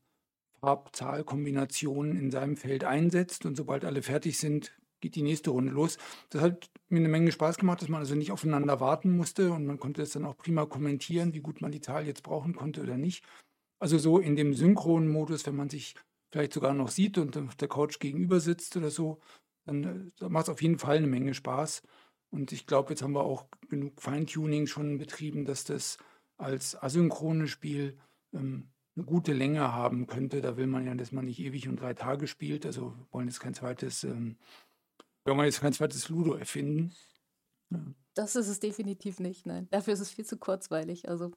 [0.61, 5.97] Farbzahlkombinationen in seinem Feld einsetzt und sobald alle fertig sind, geht die nächste Runde los.
[6.29, 9.65] Das hat mir eine Menge Spaß gemacht, dass man also nicht aufeinander warten musste und
[9.65, 12.81] man konnte es dann auch prima kommentieren, wie gut man die Zahl jetzt brauchen konnte
[12.81, 13.23] oder nicht.
[13.79, 15.95] Also so in dem synchronen Modus, wenn man sich
[16.31, 19.19] vielleicht sogar noch sieht und auf der Couch gegenüber sitzt oder so,
[19.65, 21.83] dann äh, macht es auf jeden Fall eine Menge Spaß.
[22.31, 25.97] Und ich glaube, jetzt haben wir auch genug Feintuning schon betrieben, dass das
[26.37, 27.97] als asynchrones Spiel
[28.33, 30.41] ähm, eine gute Länge haben könnte.
[30.41, 32.65] Da will man ja, dass man nicht ewig und drei Tage spielt.
[32.65, 34.37] Also wollen jetzt kein zweites, ähm,
[35.29, 36.93] wir wollen jetzt kein zweites Ludo erfinden.
[38.15, 39.67] Das ist es definitiv nicht, nein.
[39.71, 41.07] Dafür ist es viel zu kurzweilig.
[41.07, 41.31] Also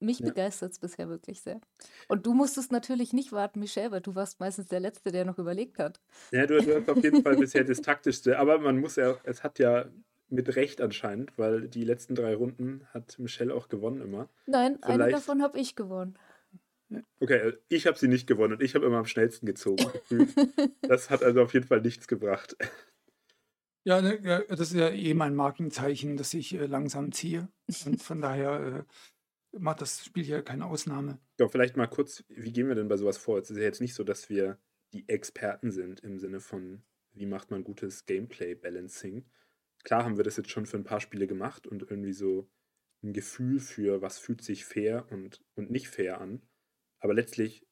[0.00, 0.26] mich Ja.
[0.26, 1.60] begeistert es bisher wirklich sehr.
[2.08, 5.38] Und du musstest natürlich nicht warten, Michelle, weil du warst meistens der Letzte, der noch
[5.38, 6.00] überlegt hat.
[6.32, 9.42] Ja, du, du hast auf jeden Fall bisher das taktischste, aber man muss ja, es
[9.42, 9.86] hat ja
[10.28, 14.28] mit Recht anscheinend, weil die letzten drei Runden hat Michelle auch gewonnen immer.
[14.46, 16.18] Nein, eine Vielleicht- davon habe ich gewonnen.
[17.20, 19.84] Okay, äh, ich habe sie nicht gewonnen und ich habe immer am schnellsten gezogen.
[20.82, 22.56] das hat also auf jeden Fall nichts gebracht.
[23.86, 27.48] Ja, ne, ja, das ist ja eh mein Markenzeichen, dass ich äh, langsam ziehe.
[27.86, 28.84] Und von daher
[29.52, 31.20] äh, macht das Spiel hier keine Ausnahme.
[31.38, 33.38] Ja, vielleicht mal kurz, wie gehen wir denn bei sowas vor?
[33.38, 34.58] Es ist ja jetzt nicht so, dass wir
[34.92, 39.24] die Experten sind im Sinne von, wie macht man gutes Gameplay-Balancing.
[39.84, 42.50] Klar haben wir das jetzt schon für ein paar Spiele gemacht und irgendwie so
[43.04, 46.42] ein Gefühl für, was fühlt sich fair und, und nicht fair an.
[46.98, 47.64] Aber letztlich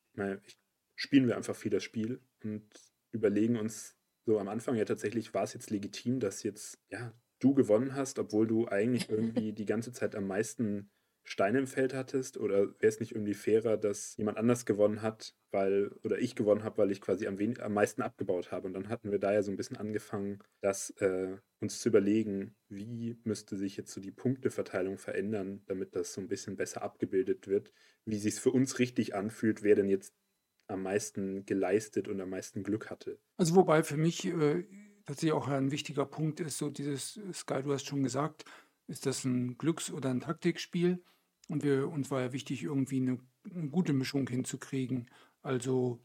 [0.44, 0.60] ich-
[0.94, 2.68] spielen wir einfach viel das Spiel und
[3.10, 3.96] überlegen uns
[4.26, 8.18] so am Anfang ja tatsächlich, war es jetzt legitim, dass jetzt ja du gewonnen hast,
[8.18, 10.90] obwohl du eigentlich irgendwie die ganze Zeit am meisten
[11.26, 12.36] Steine im Feld hattest?
[12.36, 16.64] Oder wäre es nicht irgendwie fairer, dass jemand anders gewonnen hat, weil, oder ich gewonnen
[16.64, 18.66] habe, weil ich quasi am, wen am meisten abgebaut habe?
[18.66, 22.56] Und dann hatten wir da ja so ein bisschen angefangen, das äh, uns zu überlegen,
[22.68, 27.48] wie müsste sich jetzt so die Punkteverteilung verändern, damit das so ein bisschen besser abgebildet
[27.48, 27.72] wird,
[28.04, 30.14] wie sich es für uns richtig anfühlt, wer denn jetzt
[30.66, 33.18] am meisten geleistet und am meisten Glück hatte.
[33.36, 34.64] Also wobei für mich äh,
[35.04, 38.44] tatsächlich auch ein wichtiger Punkt ist, so dieses, Sky, du hast schon gesagt,
[38.86, 41.02] ist das ein Glücks- oder ein Taktikspiel?
[41.48, 43.18] Und wir, uns war ja wichtig, irgendwie eine,
[43.54, 45.10] eine gute Mischung hinzukriegen.
[45.42, 46.00] Also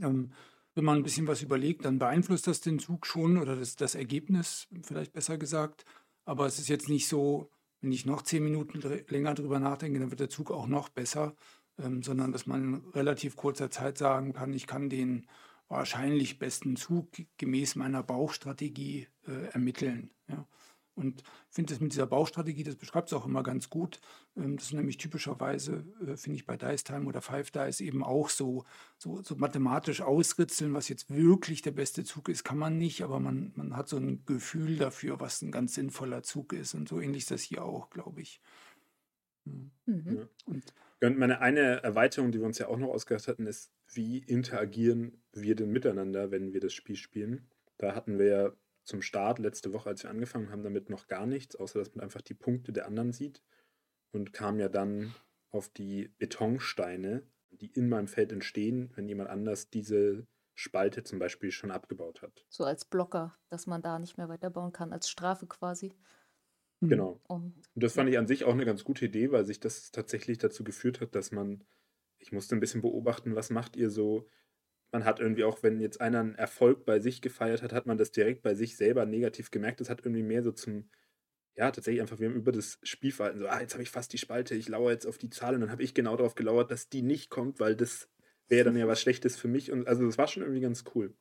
[0.00, 0.32] ähm,
[0.74, 3.94] wenn man ein bisschen was überlegt, dann beeinflusst das den Zug schon oder das, das
[3.94, 5.84] Ergebnis, vielleicht besser gesagt.
[6.24, 10.10] Aber es ist jetzt nicht so, wenn ich noch zehn Minuten länger drüber nachdenke, dann
[10.10, 11.36] wird der Zug auch noch besser,
[11.78, 15.26] ähm, sondern dass man in relativ kurzer Zeit sagen kann, ich kann den
[15.68, 17.08] wahrscheinlich besten Zug
[17.38, 20.10] gemäß meiner Bauchstrategie äh, ermitteln.
[20.28, 20.46] Ja.
[20.94, 24.00] Und ich finde das mit dieser Bauchstrategie, das beschreibt es auch immer ganz gut.
[24.36, 28.04] Ähm, das ist nämlich typischerweise, äh, finde ich, bei Dice Time oder Five Dice eben
[28.04, 28.64] auch so,
[28.96, 33.18] so, so mathematisch ausritzeln, was jetzt wirklich der beste Zug ist, kann man nicht, aber
[33.18, 36.74] man, man hat so ein Gefühl dafür, was ein ganz sinnvoller Zug ist.
[36.74, 38.40] Und so ähnlich ist das hier auch, glaube ich.
[39.44, 39.72] Mhm.
[39.86, 40.16] Mhm.
[40.16, 40.28] Ja.
[40.46, 44.18] Und Und meine eine Erweiterung, die wir uns ja auch noch ausgedacht hatten, ist, wie
[44.18, 47.48] interagieren wir denn miteinander, wenn wir das Spiel spielen?
[47.76, 48.52] Da hatten wir ja
[48.84, 52.04] zum Start letzte Woche, als wir angefangen haben, damit noch gar nichts, außer dass man
[52.04, 53.42] einfach die Punkte der anderen sieht
[54.12, 55.14] und kam ja dann
[55.50, 61.50] auf die Betonsteine, die in meinem Feld entstehen, wenn jemand anders diese Spalte zum Beispiel
[61.50, 62.44] schon abgebaut hat.
[62.48, 65.94] So als Blocker, dass man da nicht mehr weiterbauen kann, als Strafe quasi.
[66.84, 66.88] Mhm.
[66.88, 67.20] Genau.
[67.28, 69.90] Und Und das fand ich an sich auch eine ganz gute Idee, weil sich das
[69.92, 71.64] tatsächlich dazu geführt hat, dass man,
[72.18, 74.28] ich musste ein bisschen beobachten, was macht ihr so.
[74.92, 77.98] Man hat irgendwie auch, wenn jetzt einer einen Erfolg bei sich gefeiert hat, hat man
[77.98, 79.80] das direkt bei sich selber negativ gemerkt.
[79.80, 80.90] Das hat irgendwie mehr so zum,
[81.56, 84.18] ja, tatsächlich einfach, wir haben über das Spielverhalten so, ah, jetzt habe ich fast die
[84.18, 86.88] Spalte, ich lauere jetzt auf die Zahl und dann habe ich genau darauf gelauert, dass
[86.90, 88.10] die nicht kommt, weil das
[88.48, 89.72] wäre dann ja was Schlechtes für mich.
[89.72, 91.16] Und also das war schon irgendwie ganz cool.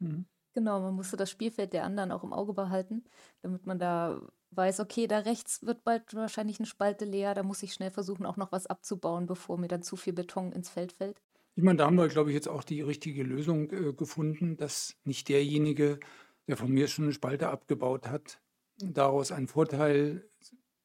[0.00, 0.26] Mhm.
[0.54, 3.04] Genau, man musste das Spielfeld der anderen auch im Auge behalten,
[3.42, 7.62] damit man da weiß, okay, da rechts wird bald wahrscheinlich eine Spalte leer, da muss
[7.62, 10.92] ich schnell versuchen, auch noch was abzubauen, bevor mir dann zu viel Beton ins Feld
[10.92, 11.20] fällt.
[11.54, 14.96] Ich meine, da haben wir, glaube ich, jetzt auch die richtige Lösung äh, gefunden, dass
[15.04, 15.98] nicht derjenige,
[16.46, 18.40] der von mir schon eine Spalte abgebaut hat,
[18.78, 20.28] daraus einen Vorteil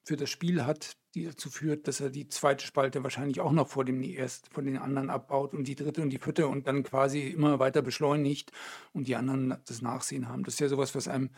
[0.04, 3.68] für das Spiel hat, die dazu führt, dass er die zweite Spalte wahrscheinlich auch noch
[3.68, 6.82] vor dem erst von den anderen abbaut und die dritte und die vierte und dann
[6.82, 8.52] quasi immer weiter beschleunigt
[8.92, 10.44] und die anderen das Nachsehen haben.
[10.44, 11.30] Das ist ja sowas, was einem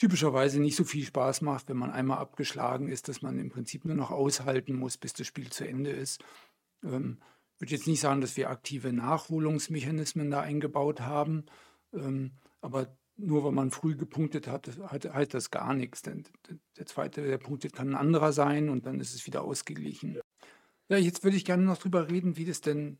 [0.00, 3.84] typischerweise nicht so viel Spaß macht, wenn man einmal abgeschlagen ist, dass man im Prinzip
[3.84, 6.24] nur noch aushalten muss, bis das Spiel zu Ende ist.
[6.82, 7.18] Ähm,
[7.54, 11.44] ich würde jetzt nicht sagen, dass wir aktive Nachholungsmechanismen da eingebaut haben,
[11.92, 12.32] ähm,
[12.62, 16.00] aber nur weil man früh gepunktet hat, hat, heißt das gar nichts.
[16.00, 16.24] Denn
[16.78, 20.18] der zweite, der punktet, kann ein anderer sein und dann ist es wieder ausgeglichen.
[20.88, 22.98] Ja, jetzt würde ich gerne noch drüber reden, wie das denn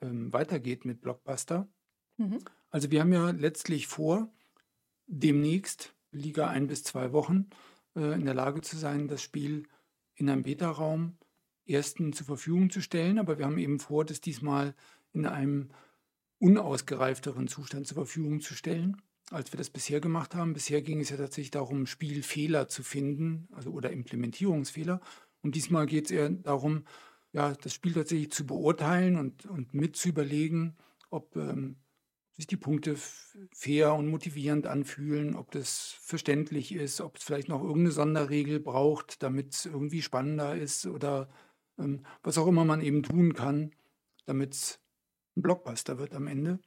[0.00, 1.68] ähm, weitergeht mit Blockbuster.
[2.16, 2.38] Mhm.
[2.70, 4.32] Also wir haben ja letztlich vor,
[5.06, 7.50] demnächst, Liga ein bis zwei Wochen,
[7.96, 9.64] äh, in der Lage zu sein, das Spiel
[10.14, 11.18] in einem Beta-Raum
[11.66, 13.18] ersten zur Verfügung zu stellen.
[13.18, 14.74] Aber wir haben eben vor, das diesmal
[15.12, 15.70] in einem
[16.38, 19.00] unausgereifteren Zustand zur Verfügung zu stellen,
[19.30, 20.52] als wir das bisher gemacht haben.
[20.52, 25.00] Bisher ging es ja tatsächlich darum, Spielfehler zu finden, also oder Implementierungsfehler.
[25.42, 26.84] Und diesmal geht es eher darum,
[27.32, 30.76] ja, das Spiel tatsächlich zu beurteilen und, und mit zu überlegen,
[31.10, 31.76] ob ähm,
[32.34, 32.96] sich die Punkte
[33.52, 39.22] fair und motivierend anfühlen, ob das verständlich ist, ob es vielleicht noch irgendeine Sonderregel braucht,
[39.22, 41.28] damit es irgendwie spannender ist oder
[41.78, 43.72] ähm, was auch immer man eben tun kann,
[44.26, 44.80] damit es
[45.36, 46.58] ein Blockbuster wird am Ende.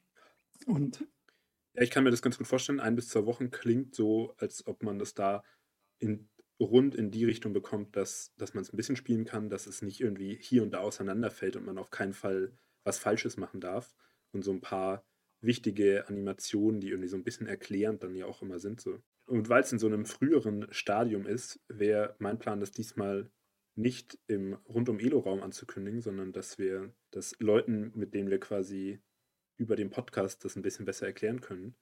[0.65, 1.05] Und
[1.73, 2.79] Ja, ich kann mir das ganz gut vorstellen.
[2.79, 5.43] Ein bis zwei Wochen klingt so, als ob man das da
[5.99, 9.67] in, rund in die Richtung bekommt, dass, dass man es ein bisschen spielen kann, dass
[9.67, 13.59] es nicht irgendwie hier und da auseinanderfällt und man auf keinen Fall was Falsches machen
[13.61, 13.95] darf.
[14.31, 15.03] Und so ein paar
[15.41, 18.81] wichtige Animationen, die irgendwie so ein bisschen erklärend dann ja auch immer sind.
[18.81, 18.99] So.
[19.25, 23.29] Und weil es in so einem früheren Stadium ist, wäre mein Plan, das diesmal
[23.75, 28.99] nicht im rundum Elo-Raum anzukündigen, sondern dass wir das Leuten, mit denen wir quasi
[29.57, 31.75] über den Podcast das ein bisschen besser erklären können,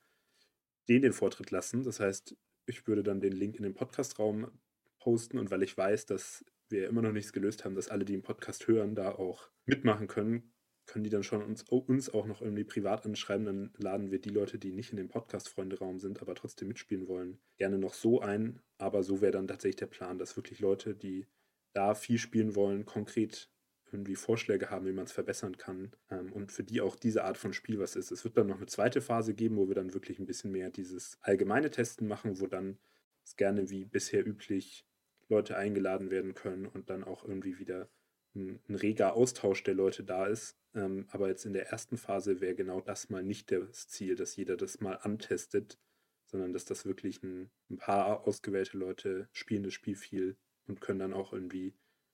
[0.89, 1.83] den den Vortritt lassen.
[1.83, 4.51] Das heißt, ich würde dann den Link in den Podcastraum
[4.99, 8.13] posten und weil ich weiß, dass wir immer noch nichts gelöst haben, dass alle, die
[8.13, 10.51] den Podcast hören, da auch mitmachen können,
[10.85, 13.45] können die dann schon uns, uns auch noch irgendwie privat anschreiben.
[13.45, 17.39] Dann laden wir die Leute, die nicht in dem Podcast-Freunde-Raum sind, aber trotzdem mitspielen wollen,
[17.57, 18.59] gerne noch so ein.
[18.77, 21.27] Aber so wäre dann tatsächlich der Plan, dass wirklich Leute, die
[21.73, 23.49] da viel spielen wollen, konkret
[23.91, 27.37] irgendwie Vorschläge haben, wie man es verbessern kann ähm, und für die auch diese Art
[27.37, 28.11] von Spiel was ist.
[28.11, 30.69] Es wird dann noch eine zweite Phase geben, wo wir dann wirklich ein bisschen mehr
[30.69, 32.77] dieses allgemeine Testen machen, wo dann
[33.23, 34.85] es gerne wie bisher üblich
[35.27, 37.89] Leute eingeladen werden können und dann auch irgendwie wieder
[38.35, 40.57] ein, ein reger Austausch der Leute da ist.
[40.73, 44.35] Ähm, aber jetzt in der ersten Phase wäre genau das mal nicht das Ziel, dass
[44.35, 45.79] jeder das mal antestet,
[46.25, 50.99] sondern dass das wirklich ein, ein paar ausgewählte Leute spielen das Spiel viel und können
[50.99, 51.73] dann auch irgendwie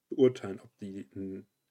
[0.10, 1.08] beurteilen, ob die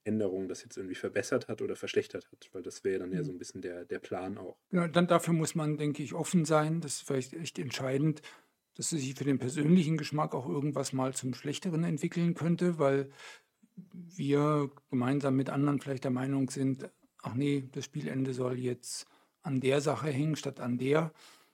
[0.05, 3.25] Änderung das jetzt irgendwie verbessert hat oder verschlechtert hat, weil das wäre dann ja Mhm.
[3.25, 4.57] so ein bisschen der, der Plan auch.
[4.73, 6.81] Ja, dann dafür muss man, denke ich, offen sein.
[6.81, 8.23] Das ist vielleicht echt entscheidend,
[8.75, 13.11] dass es sich für den persönlichen Geschmack auch irgendwas mal zum Schlechteren entwickeln könnte, weil
[13.93, 16.91] wir gemeinsam mit anderen vielleicht der Meinung sind,
[17.23, 19.07] ach nee, das Spielende soll jetzt
[19.43, 21.13] an der Sache hängen statt an der.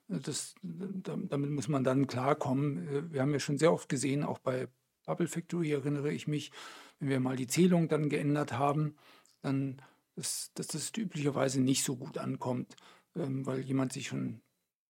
[0.08, 3.12] Das, da- damit muss man dann klarkommen.
[3.12, 4.68] Wir haben ja schon sehr oft gesehen, auch bei
[5.04, 6.50] Bubble Factory erinnere ich mich,
[6.98, 8.96] wenn wir mal die Zählung dann geändert haben,
[9.42, 9.82] dann,
[10.14, 12.76] dass, dass das üblicherweise nicht so gut ankommt,
[13.14, 14.40] ähm, weil jemand sich schon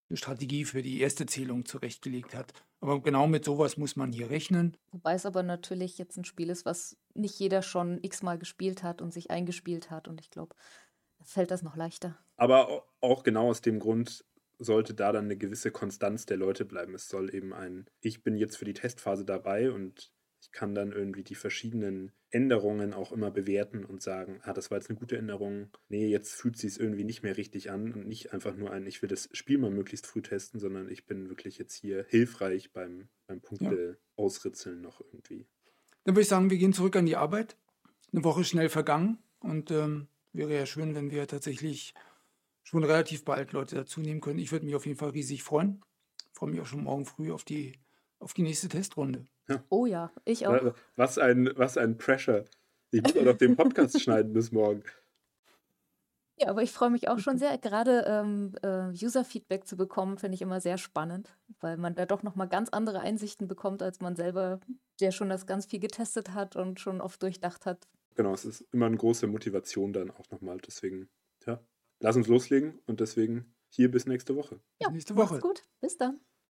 [0.09, 2.53] eine Strategie für die erste Zählung zurechtgelegt hat.
[2.81, 4.77] Aber genau mit sowas muss man hier rechnen.
[4.93, 9.01] Wobei es aber natürlich jetzt ein Spiel ist, was nicht jeder schon x-mal gespielt hat
[9.03, 10.09] und sich eingespielt hat.
[10.09, 10.55] Und ich glaube,
[11.19, 12.17] da fällt das noch leichter.
[12.37, 14.25] Aber au- auch genau aus dem Grund
[14.59, 16.95] sollte da dann eine gewisse Konstanz der Leute bleiben.
[16.95, 20.13] Es soll eben ein, ich bin jetzt für die Testphase dabei und
[20.47, 24.79] Ich kann dann irgendwie die verschiedenen Änderungen auch immer bewerten und sagen, ah, das war
[24.79, 25.71] jetzt eine gute Änderung.
[25.89, 28.87] Nee, jetzt fühlt sich es irgendwie nicht mehr richtig an und nicht einfach nur ein,
[28.87, 32.73] ich will das Spiel mal möglichst früh testen, sondern ich bin wirklich jetzt hier hilfreich
[32.73, 35.47] beim, beim Punkte ausritzeln noch irgendwie.
[36.05, 37.57] Dann würde ich sagen, wir gehen zurück an die Arbeit.
[38.13, 41.93] Eine Woche schnell vergangen und ähm, wäre ja schön, wenn wir tatsächlich
[42.63, 44.39] schon relativ bald Leute dazu nehmen können.
[44.39, 45.83] Ich würde mich auf jeden Fall riesig freuen.
[46.33, 47.81] Freue mich auch schon morgen früh auf die,
[48.21, 49.27] auf die nächste Testrunde.
[49.69, 50.75] Oh ja, ich auch.
[50.97, 52.45] Was ein, was ein Pressure.
[52.91, 54.83] Ich muss auch noch den Podcast schneiden bis morgen.
[56.39, 57.57] Ja, aber ich freue mich auch schon sehr.
[57.57, 62.23] Gerade ähm, äh, User-Feedback zu bekommen, finde ich immer sehr spannend, weil man da doch
[62.23, 64.61] nochmal ganz andere Einsichten bekommt, als man selber,
[65.01, 67.89] der schon das ganz viel getestet hat und schon oft durchdacht hat.
[68.17, 70.59] Genau, es ist immer eine große Motivation dann auch nochmal.
[70.59, 71.09] Deswegen,
[71.47, 71.61] ja,
[72.01, 74.61] lass uns loslegen und deswegen hier bis nächste Woche.
[74.81, 75.35] Ja, Bis nächste Woche.
[75.35, 75.63] macht's gut.
[75.81, 76.21] Bis dann.